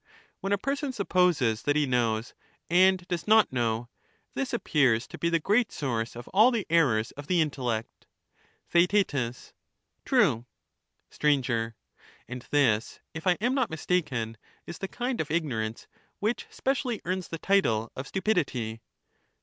When 0.39 0.51
a 0.51 0.57
person 0.57 0.91
supposes 0.93 1.61
that 1.61 1.75
he 1.75 1.85
knows, 1.85 2.33
and 2.71 3.07
does 3.07 3.27
not 3.27 3.53
know; 3.53 3.87
this 4.33 4.51
appears 4.51 5.05
to 5.05 5.19
be 5.19 5.29
the 5.29 5.37
great 5.39 5.71
source 5.71 6.15
of 6.15 6.27
all 6.29 6.49
the 6.49 6.65
errors 6.71 7.11
of 7.11 7.27
the 7.27 7.39
intellect. 7.39 8.07
Theaet. 8.67 9.13
True. 10.03 10.47
Str. 11.11 11.27
And 12.27 12.41
this, 12.49 12.99
if 13.13 13.27
I 13.27 13.33
am 13.33 13.53
not 13.53 13.69
mistaken, 13.69 14.37
is 14.65 14.79
the 14.79 14.87
kind 14.87 15.21
of 15.21 15.29
ig 15.29 15.43
norance 15.43 15.85
which 16.17 16.47
specially 16.49 16.99
earns 17.05 17.27
the 17.27 17.37
title 17.37 17.91
of 17.95 18.07
stupidity. 18.07 18.81